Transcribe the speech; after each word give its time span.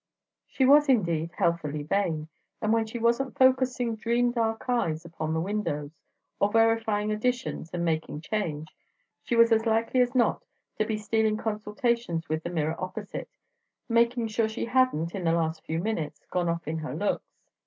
She 0.47 0.65
was, 0.65 0.89
indeed, 0.89 1.29
healthily 1.37 1.83
vain; 1.83 2.27
and 2.59 2.73
when 2.73 2.87
she 2.87 2.97
wasn't 2.97 3.37
focussing 3.37 3.95
dream 3.95 4.31
dark 4.31 4.67
eyes 4.67 5.05
upon 5.05 5.31
the 5.35 5.39
windows, 5.39 5.91
or 6.39 6.51
verifying 6.51 7.11
additions 7.11 7.69
and 7.71 7.85
making 7.85 8.21
change, 8.21 8.75
she 9.21 9.35
was 9.35 9.51
as 9.51 9.67
likely 9.67 10.01
as 10.01 10.15
not 10.15 10.43
to 10.79 10.85
be 10.87 10.97
stealing 10.97 11.37
consultations 11.37 12.27
with 12.27 12.41
the 12.41 12.49
mirror 12.49 12.81
opposite, 12.83 13.29
making 13.87 14.29
sure 14.29 14.49
she 14.49 14.65
hadn't, 14.65 15.13
in 15.13 15.23
the 15.23 15.33
last 15.33 15.61
few 15.65 15.77
minutes, 15.79 16.25
gone 16.31 16.49
off 16.49 16.67
in 16.67 16.79
her 16.79 16.95
looks. 16.95 17.43